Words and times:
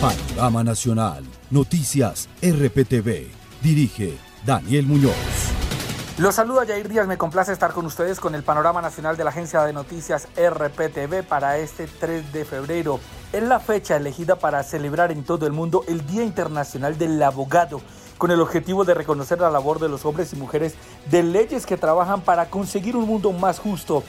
Panorama 0.00 0.64
Nacional, 0.64 1.22
Noticias 1.50 2.30
RPTV. 2.40 3.26
Dirige 3.60 4.16
Daniel 4.46 4.86
Muñoz. 4.86 5.12
Los 6.16 6.36
saluda 6.36 6.64
Jair 6.66 6.88
Díaz, 6.88 7.06
me 7.06 7.18
complace 7.18 7.52
estar 7.52 7.74
con 7.74 7.84
ustedes 7.84 8.18
con 8.18 8.34
el 8.34 8.42
panorama 8.42 8.80
nacional 8.80 9.18
de 9.18 9.24
la 9.24 9.30
agencia 9.30 9.62
de 9.62 9.74
noticias 9.74 10.26
RPTV 10.36 11.22
para 11.22 11.58
este 11.58 11.86
3 11.86 12.32
de 12.32 12.46
febrero. 12.46 12.98
Es 13.30 13.42
la 13.42 13.60
fecha 13.60 13.96
elegida 13.96 14.36
para 14.36 14.62
celebrar 14.62 15.12
en 15.12 15.22
todo 15.22 15.46
el 15.46 15.52
mundo 15.52 15.84
el 15.86 16.06
Día 16.06 16.24
Internacional 16.24 16.96
del 16.96 17.22
Abogado, 17.22 17.82
con 18.16 18.30
el 18.30 18.40
objetivo 18.40 18.86
de 18.86 18.94
reconocer 18.94 19.38
la 19.38 19.50
labor 19.50 19.80
de 19.80 19.90
los 19.90 20.06
hombres 20.06 20.32
y 20.32 20.36
mujeres 20.36 20.76
de 21.10 21.22
leyes 21.22 21.66
que 21.66 21.76
trabajan 21.76 22.22
para 22.22 22.48
conseguir 22.48 22.96
un 22.96 23.06
mundo 23.06 23.32
más 23.32 23.58
justo. 23.58 24.02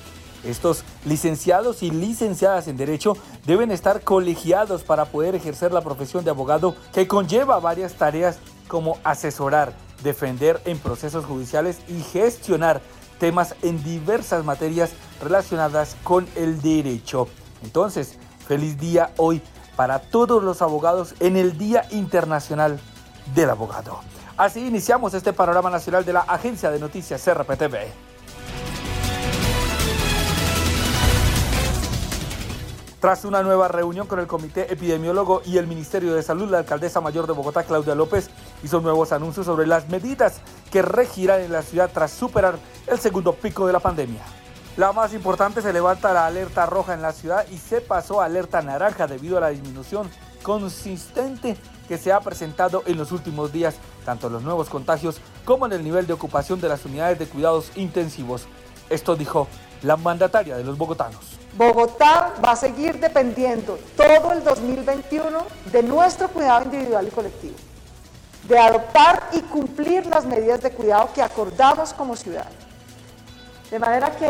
Estos 0.43 0.83
licenciados 1.05 1.83
y 1.83 1.91
licenciadas 1.91 2.67
en 2.67 2.77
Derecho 2.77 3.15
deben 3.45 3.71
estar 3.71 4.01
colegiados 4.01 4.83
para 4.83 5.05
poder 5.05 5.35
ejercer 5.35 5.71
la 5.71 5.81
profesión 5.81 6.23
de 6.23 6.31
abogado 6.31 6.75
que 6.93 7.07
conlleva 7.07 7.59
varias 7.59 7.93
tareas 7.93 8.39
como 8.67 8.97
asesorar, 9.03 9.73
defender 10.03 10.61
en 10.65 10.79
procesos 10.79 11.25
judiciales 11.25 11.79
y 11.87 12.01
gestionar 12.01 12.81
temas 13.19 13.55
en 13.61 13.83
diversas 13.83 14.43
materias 14.43 14.91
relacionadas 15.21 15.95
con 16.03 16.27
el 16.35 16.59
derecho. 16.61 17.27
Entonces, 17.63 18.17
feliz 18.47 18.79
día 18.79 19.11
hoy 19.17 19.41
para 19.75 19.99
todos 19.99 20.43
los 20.43 20.61
abogados 20.61 21.13
en 21.19 21.37
el 21.37 21.57
Día 21.57 21.85
Internacional 21.91 22.79
del 23.35 23.49
Abogado. 23.51 23.99
Así 24.37 24.65
iniciamos 24.65 25.13
este 25.13 25.33
panorama 25.33 25.69
nacional 25.69 26.03
de 26.03 26.13
la 26.13 26.21
Agencia 26.21 26.71
de 26.71 26.79
Noticias 26.79 27.27
RPTV. 27.31 28.10
Tras 33.01 33.25
una 33.25 33.41
nueva 33.41 33.67
reunión 33.67 34.05
con 34.05 34.19
el 34.19 34.27
Comité 34.27 34.71
Epidemiólogo 34.71 35.41
y 35.43 35.57
el 35.57 35.65
Ministerio 35.65 36.13
de 36.13 36.21
Salud, 36.21 36.51
la 36.51 36.59
alcaldesa 36.59 37.01
mayor 37.01 37.25
de 37.25 37.33
Bogotá, 37.33 37.63
Claudia 37.63 37.95
López, 37.95 38.29
hizo 38.63 38.79
nuevos 38.79 39.11
anuncios 39.11 39.47
sobre 39.47 39.65
las 39.65 39.89
medidas 39.89 40.39
que 40.69 40.83
regirán 40.83 41.41
en 41.41 41.51
la 41.51 41.63
ciudad 41.63 41.89
tras 41.91 42.11
superar 42.11 42.59
el 42.85 42.99
segundo 42.99 43.33
pico 43.33 43.65
de 43.65 43.73
la 43.73 43.79
pandemia. 43.79 44.21
La 44.77 44.91
más 44.93 45.15
importante 45.15 45.63
se 45.63 45.73
levanta 45.73 46.13
la 46.13 46.27
alerta 46.27 46.67
roja 46.67 46.93
en 46.93 47.01
la 47.01 47.11
ciudad 47.11 47.47
y 47.49 47.57
se 47.57 47.81
pasó 47.81 48.21
a 48.21 48.25
alerta 48.25 48.61
naranja 48.61 49.07
debido 49.07 49.39
a 49.39 49.41
la 49.41 49.49
disminución 49.49 50.07
consistente 50.43 51.57
que 51.87 51.97
se 51.97 52.13
ha 52.13 52.19
presentado 52.19 52.83
en 52.85 52.99
los 52.99 53.11
últimos 53.11 53.51
días, 53.51 53.77
tanto 54.05 54.27
en 54.27 54.33
los 54.33 54.43
nuevos 54.43 54.69
contagios 54.69 55.19
como 55.43 55.65
en 55.65 55.71
el 55.71 55.83
nivel 55.83 56.05
de 56.05 56.13
ocupación 56.13 56.61
de 56.61 56.69
las 56.69 56.85
unidades 56.85 57.17
de 57.17 57.25
cuidados 57.25 57.71
intensivos. 57.75 58.45
Esto 58.91 59.15
dijo 59.15 59.47
la 59.81 59.97
mandataria 59.97 60.55
de 60.55 60.63
los 60.63 60.77
bogotanos. 60.77 61.30
Bogotá 61.53 62.33
va 62.43 62.51
a 62.51 62.55
seguir 62.55 62.99
dependiendo 62.99 63.77
todo 63.97 64.31
el 64.31 64.43
2021 64.43 65.43
de 65.71 65.83
nuestro 65.83 66.29
cuidado 66.29 66.63
individual 66.65 67.07
y 67.07 67.11
colectivo, 67.11 67.55
de 68.47 68.57
adoptar 68.57 69.29
y 69.33 69.41
cumplir 69.41 70.05
las 70.05 70.25
medidas 70.25 70.61
de 70.61 70.71
cuidado 70.71 71.09
que 71.13 71.21
acordamos 71.21 71.93
como 71.93 72.15
ciudad. 72.15 72.47
De 73.69 73.79
manera 73.79 74.15
que 74.15 74.29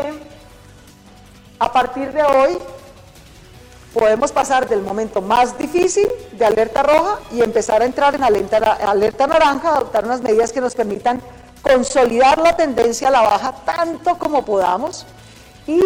a 1.58 1.72
partir 1.72 2.12
de 2.12 2.22
hoy 2.24 2.58
podemos 3.94 4.32
pasar 4.32 4.68
del 4.68 4.82
momento 4.82 5.22
más 5.22 5.56
difícil 5.56 6.08
de 6.32 6.44
alerta 6.44 6.82
roja 6.82 7.20
y 7.30 7.40
empezar 7.40 7.82
a 7.82 7.84
entrar 7.84 8.14
en 8.16 8.24
alerta, 8.24 8.56
alerta 8.56 9.26
naranja, 9.28 9.76
adoptar 9.76 10.04
unas 10.04 10.22
medidas 10.22 10.52
que 10.52 10.60
nos 10.60 10.74
permitan 10.74 11.20
consolidar 11.62 12.38
la 12.38 12.56
tendencia 12.56 13.08
a 13.08 13.10
la 13.12 13.20
baja 13.20 13.52
tanto 13.64 14.18
como 14.18 14.44
podamos 14.44 15.06
y 15.68 15.80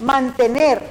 mantener 0.00 0.82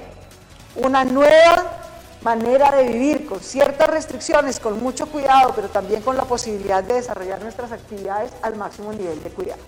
una 0.75 1.03
nueva 1.03 1.79
manera 2.21 2.71
de 2.75 2.83
vivir 2.83 3.25
con 3.25 3.39
ciertas 3.39 3.89
restricciones, 3.89 4.59
con 4.59 4.79
mucho 4.81 5.07
cuidado, 5.07 5.53
pero 5.55 5.69
también 5.69 6.01
con 6.01 6.17
la 6.17 6.25
posibilidad 6.25 6.83
de 6.83 6.95
desarrollar 6.95 7.41
nuestras 7.41 7.71
actividades 7.71 8.31
al 8.41 8.55
máximo 8.55 8.91
nivel 8.91 9.21
de 9.23 9.29
cuidado. 9.29 9.61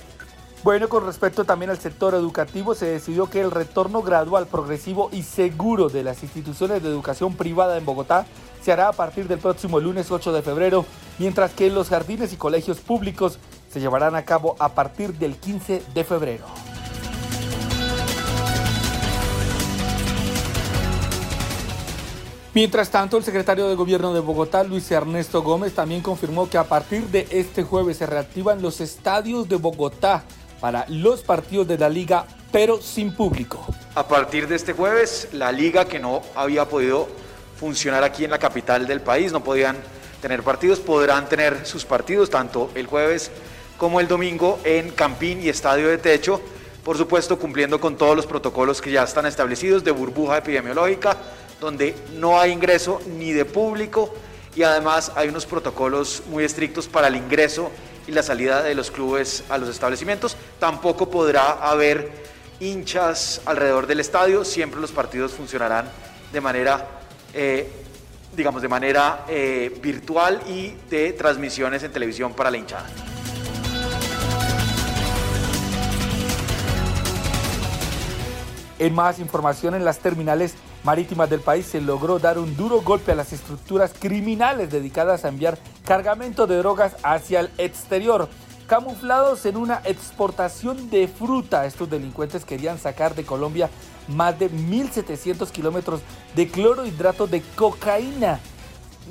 Bueno, 0.63 0.89
con 0.89 1.05
respecto 1.05 1.43
también 1.43 1.71
al 1.71 1.79
sector 1.79 2.13
educativo, 2.13 2.75
se 2.75 2.85
decidió 2.85 3.27
que 3.27 3.41
el 3.41 3.49
retorno 3.49 4.03
gradual, 4.03 4.45
progresivo 4.45 5.09
y 5.11 5.23
seguro 5.23 5.89
de 5.89 6.03
las 6.03 6.21
instituciones 6.21 6.83
de 6.83 6.89
educación 6.89 7.35
privada 7.35 7.77
en 7.77 7.85
Bogotá 7.85 8.27
se 8.61 8.71
hará 8.71 8.89
a 8.89 8.93
partir 8.93 9.27
del 9.27 9.39
próximo 9.39 9.79
lunes 9.79 10.11
8 10.11 10.31
de 10.31 10.43
febrero, 10.43 10.85
mientras 11.17 11.51
que 11.53 11.71
los 11.71 11.89
jardines 11.89 12.31
y 12.31 12.37
colegios 12.37 12.79
públicos 12.79 13.39
se 13.71 13.79
llevarán 13.79 14.15
a 14.15 14.23
cabo 14.23 14.55
a 14.59 14.69
partir 14.69 15.13
del 15.13 15.35
15 15.37 15.81
de 15.95 16.03
febrero. 16.03 16.45
Mientras 22.53 22.89
tanto, 22.89 23.15
el 23.17 23.23
secretario 23.23 23.69
de 23.69 23.75
Gobierno 23.75 24.13
de 24.13 24.19
Bogotá, 24.19 24.61
Luis 24.65 24.91
Ernesto 24.91 25.41
Gómez, 25.41 25.73
también 25.73 26.01
confirmó 26.01 26.49
que 26.49 26.57
a 26.57 26.65
partir 26.65 27.03
de 27.03 27.25
este 27.31 27.63
jueves 27.63 27.95
se 27.95 28.05
reactivan 28.05 28.61
los 28.61 28.81
estadios 28.81 29.47
de 29.47 29.55
Bogotá 29.55 30.23
para 30.59 30.85
los 30.89 31.21
partidos 31.21 31.65
de 31.69 31.77
la 31.77 31.87
liga, 31.87 32.25
pero 32.51 32.81
sin 32.81 33.15
público. 33.15 33.65
A 33.95 34.05
partir 34.05 34.49
de 34.49 34.57
este 34.57 34.73
jueves, 34.73 35.29
la 35.31 35.53
liga 35.53 35.85
que 35.85 35.99
no 35.99 36.23
había 36.35 36.67
podido 36.67 37.07
funcionar 37.55 38.03
aquí 38.03 38.25
en 38.25 38.31
la 38.31 38.37
capital 38.37 38.85
del 38.85 38.99
país, 38.99 39.31
no 39.31 39.41
podían 39.41 39.77
tener 40.21 40.43
partidos, 40.43 40.79
podrán 40.79 41.29
tener 41.29 41.65
sus 41.65 41.85
partidos 41.85 42.29
tanto 42.29 42.69
el 42.75 42.85
jueves 42.85 43.31
como 43.77 44.01
el 44.01 44.09
domingo 44.09 44.59
en 44.65 44.91
Campín 44.91 45.41
y 45.41 45.47
Estadio 45.47 45.87
de 45.87 45.97
Techo, 45.97 46.41
por 46.83 46.97
supuesto 46.97 47.39
cumpliendo 47.39 47.79
con 47.79 47.95
todos 47.95 48.15
los 48.15 48.25
protocolos 48.25 48.81
que 48.81 48.91
ya 48.91 49.03
están 49.03 49.25
establecidos 49.25 49.85
de 49.85 49.91
burbuja 49.91 50.37
epidemiológica, 50.37 51.15
donde 51.61 51.95
no 52.15 52.39
hay 52.39 52.51
ingreso 52.51 52.99
ni 53.05 53.31
de 53.31 53.45
público 53.45 54.13
y 54.55 54.63
además 54.63 55.11
hay 55.15 55.29
unos 55.29 55.45
protocolos 55.45 56.23
muy 56.27 56.43
estrictos 56.43 56.87
para 56.87 57.07
el 57.07 57.15
ingreso 57.15 57.71
y 58.07 58.11
la 58.11 58.23
salida 58.23 58.63
de 58.63 58.73
los 58.75 58.89
clubes 58.89 59.43
a 59.47 59.59
los 59.59 59.69
establecimientos. 59.69 60.35
Tampoco 60.59 61.09
podrá 61.09 61.51
haber 61.51 62.11
hinchas 62.59 63.41
alrededor 63.45 63.85
del 63.85 63.99
estadio, 63.99 64.43
siempre 64.43 64.81
los 64.81 64.91
partidos 64.91 65.33
funcionarán 65.33 65.85
de 66.33 66.41
manera, 66.41 66.87
eh, 67.33 67.69
digamos, 68.35 68.63
de 68.63 68.67
manera 68.67 69.25
eh, 69.29 69.79
virtual 69.81 70.41
y 70.47 70.73
de 70.89 71.13
transmisiones 71.13 71.83
en 71.83 71.91
televisión 71.91 72.33
para 72.33 72.49
la 72.49 72.57
hinchada. 72.57 72.89
En 78.81 78.95
más 78.95 79.19
información 79.19 79.75
en 79.75 79.85
las 79.85 79.99
terminales 79.99 80.55
marítimas 80.83 81.29
del 81.29 81.39
país 81.39 81.67
se 81.67 81.81
logró 81.81 82.17
dar 82.17 82.39
un 82.39 82.57
duro 82.57 82.81
golpe 82.81 83.11
a 83.11 83.15
las 83.15 83.31
estructuras 83.31 83.93
criminales 83.93 84.71
dedicadas 84.71 85.23
a 85.23 85.27
enviar 85.27 85.59
cargamento 85.85 86.47
de 86.47 86.57
drogas 86.57 86.95
hacia 87.03 87.41
el 87.41 87.51
exterior. 87.59 88.27
Camuflados 88.65 89.45
en 89.45 89.57
una 89.57 89.83
exportación 89.85 90.89
de 90.89 91.07
fruta, 91.07 91.67
estos 91.67 91.91
delincuentes 91.91 92.43
querían 92.43 92.79
sacar 92.79 93.13
de 93.13 93.23
Colombia 93.23 93.69
más 94.07 94.39
de 94.39 94.49
1.700 94.49 95.51
kilómetros 95.51 96.01
de 96.35 96.47
clorohidrato 96.49 97.27
de 97.27 97.43
cocaína. 97.55 98.39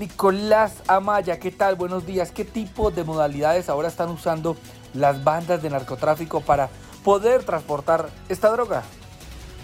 Nicolás 0.01 0.83
Amaya, 0.89 1.39
¿qué 1.39 1.53
tal? 1.53 1.77
Buenos 1.77 2.05
días. 2.05 2.33
¿Qué 2.33 2.45
tipo 2.45 2.91
de 2.91 3.05
modalidades 3.05 3.69
ahora 3.69 3.87
están 3.87 4.11
usando 4.11 4.57
las 4.95 5.23
bandas 5.23 5.63
de 5.63 5.71
narcotráfico 5.71 6.41
para 6.41 6.71
poder 7.05 7.45
transportar 7.45 8.11
esta 8.29 8.51
droga? 8.51 8.83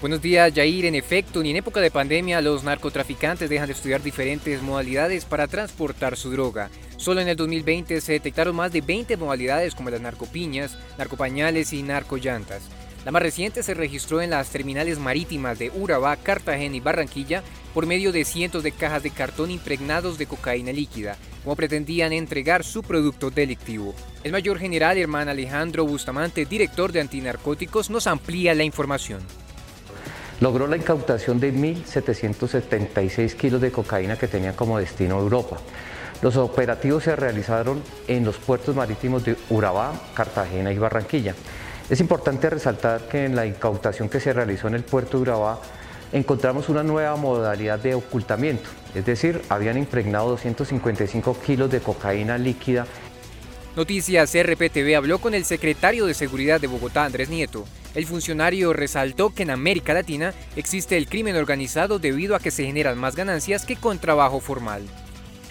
Buenos 0.02 0.20
días, 0.20 0.52
Jair. 0.54 0.84
En 0.84 0.94
efecto, 0.94 1.42
ni 1.42 1.50
en 1.50 1.56
época 1.56 1.80
de 1.80 1.90
pandemia 1.90 2.42
los 2.42 2.62
narcotraficantes 2.62 3.48
dejan 3.48 3.68
de 3.68 3.72
estudiar 3.72 4.02
diferentes 4.02 4.60
modalidades 4.60 5.24
para 5.24 5.48
transportar 5.48 6.18
su 6.18 6.30
droga. 6.30 6.68
Solo 6.98 7.22
en 7.22 7.28
el 7.28 7.36
2020 7.36 8.02
se 8.02 8.12
detectaron 8.12 8.54
más 8.54 8.70
de 8.72 8.82
20 8.82 9.16
modalidades 9.16 9.74
como 9.74 9.88
las 9.88 10.02
narcopiñas, 10.02 10.76
narcopañales 10.98 11.72
y 11.72 11.82
narcollantas. 11.82 12.64
La 13.06 13.10
más 13.10 13.22
reciente 13.22 13.62
se 13.62 13.72
registró 13.72 14.20
en 14.20 14.30
las 14.30 14.50
terminales 14.50 14.98
marítimas 14.98 15.58
de 15.58 15.70
Urabá, 15.70 16.16
Cartagena 16.16 16.76
y 16.76 16.80
Barranquilla 16.80 17.42
por 17.72 17.86
medio 17.86 18.12
de 18.12 18.26
cientos 18.26 18.62
de 18.62 18.72
cajas 18.72 19.02
de 19.02 19.10
cartón 19.10 19.50
impregnados 19.50 20.18
de 20.18 20.26
cocaína 20.26 20.72
líquida, 20.72 21.16
como 21.42 21.56
pretendían 21.56 22.12
entregar 22.12 22.64
su 22.64 22.82
producto 22.82 23.30
delictivo. 23.30 23.94
El 24.24 24.32
mayor 24.32 24.58
general 24.58 24.98
Herman 24.98 25.30
Alejandro 25.30 25.86
Bustamante, 25.86 26.44
director 26.44 26.92
de 26.92 27.00
antinarcóticos, 27.00 27.88
nos 27.88 28.06
amplía 28.06 28.54
la 28.54 28.64
información 28.64 29.20
logró 30.40 30.66
la 30.66 30.76
incautación 30.76 31.40
de 31.40 31.52
1.776 31.52 33.34
kilos 33.34 33.60
de 33.60 33.70
cocaína 33.72 34.16
que 34.16 34.28
tenían 34.28 34.54
como 34.54 34.78
destino 34.78 35.18
Europa. 35.18 35.58
Los 36.22 36.36
operativos 36.36 37.04
se 37.04 37.16
realizaron 37.16 37.82
en 38.08 38.24
los 38.24 38.36
puertos 38.36 38.74
marítimos 38.74 39.24
de 39.24 39.36
Urabá, 39.50 39.92
Cartagena 40.14 40.72
y 40.72 40.78
Barranquilla. 40.78 41.34
Es 41.88 42.00
importante 42.00 42.50
resaltar 42.50 43.02
que 43.08 43.24
en 43.24 43.36
la 43.36 43.46
incautación 43.46 44.08
que 44.08 44.20
se 44.20 44.32
realizó 44.32 44.68
en 44.68 44.74
el 44.74 44.82
puerto 44.82 45.18
de 45.18 45.22
Urabá 45.22 45.60
encontramos 46.12 46.68
una 46.68 46.82
nueva 46.82 47.16
modalidad 47.16 47.78
de 47.78 47.94
ocultamiento, 47.94 48.68
es 48.94 49.04
decir, 49.04 49.42
habían 49.48 49.76
impregnado 49.76 50.30
255 50.30 51.38
kilos 51.40 51.70
de 51.70 51.80
cocaína 51.80 52.38
líquida. 52.38 52.86
Noticias 53.76 54.34
RPTV 54.34 54.96
habló 54.96 55.18
con 55.18 55.34
el 55.34 55.44
secretario 55.44 56.06
de 56.06 56.14
Seguridad 56.14 56.60
de 56.60 56.66
Bogotá, 56.66 57.04
Andrés 57.04 57.28
Nieto, 57.28 57.66
el 57.96 58.06
funcionario 58.06 58.74
resaltó 58.74 59.34
que 59.34 59.42
en 59.42 59.50
América 59.50 59.94
Latina 59.94 60.34
existe 60.54 60.98
el 60.98 61.08
crimen 61.08 61.34
organizado 61.34 61.98
debido 61.98 62.36
a 62.36 62.40
que 62.40 62.50
se 62.50 62.66
generan 62.66 62.98
más 62.98 63.16
ganancias 63.16 63.64
que 63.64 63.74
con 63.74 63.98
trabajo 63.98 64.38
formal. 64.38 64.82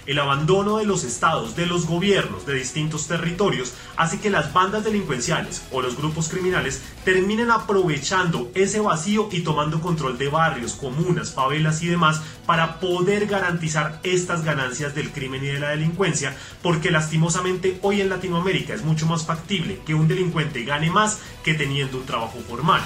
El 0.06 0.20
abandono 0.20 0.78
de 0.78 0.86
los 0.86 1.04
estados, 1.04 1.56
de 1.56 1.66
los 1.66 1.88
gobiernos 1.88 2.46
de 2.46 2.54
distintos 2.54 3.08
territorios, 3.08 3.74
hace 3.98 4.20
que 4.20 4.30
las 4.30 4.54
bandas 4.54 4.84
delincuenciales 4.84 5.64
o 5.72 5.82
los 5.82 5.98
grupos 5.98 6.30
criminales 6.30 6.82
terminen 7.04 7.50
aprovechando 7.50 8.52
ese 8.54 8.80
vacío 8.80 9.30
y 9.32 9.42
tomando 9.42 9.82
control 9.82 10.18
de 10.18 10.30
barrios, 10.30 10.74
comunas, 10.74 11.34
favelas 11.34 11.82
y 11.82 11.88
demás 11.88 12.22
para 12.46 12.80
poder 12.80 13.26
garantizar 13.26 14.00
estas 14.04 14.44
ganancias 14.44 14.94
del 14.94 15.12
crimen 15.12 15.44
y 15.44 15.48
de 15.48 15.60
la 15.60 15.70
delincuencia, 15.70 16.36
porque 16.62 16.92
lastimosamente 16.92 17.80
hoy 17.82 18.02
en 18.02 18.10
Latinoamérica 18.10 18.74
es 18.74 18.84
mucho 18.84 19.08
más 19.08 19.26
factible 19.26 19.80
que 19.86 19.96
un 19.96 20.08
delincuente 20.08 20.64
gane 20.64 20.92
más 20.92 21.20
que 21.44 21.56
teniendo 21.56 21.98
un 21.98 22.06
trabajo 22.06 22.38
formal. 22.48 22.82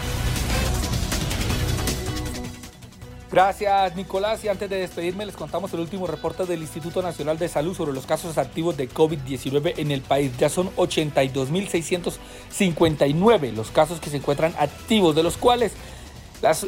Gracias, 3.31 3.95
Nicolás. 3.95 4.43
Y 4.43 4.47
antes 4.47 4.67
de 4.69 4.77
despedirme, 4.77 5.23
les 5.25 5.35
contamos 5.35 5.73
el 5.73 5.81
último 5.81 6.07
reporte 6.07 6.47
del 6.47 6.61
Instituto 6.61 7.03
Nacional 7.03 7.37
de 7.37 7.47
Salud 7.47 7.75
sobre 7.75 7.93
los 7.93 8.07
casos 8.07 8.39
activos 8.39 8.75
de 8.75 8.89
COVID-19 8.89 9.75
en 9.77 9.91
el 9.91 10.01
país. 10.01 10.35
Ya 10.37 10.49
son 10.49 10.75
82.659 10.75 13.53
los 13.53 13.69
casos 13.69 13.99
que 13.99 14.09
se 14.09 14.17
encuentran 14.17 14.55
activos, 14.57 15.15
de 15.15 15.21
los 15.21 15.37
cuales 15.37 15.73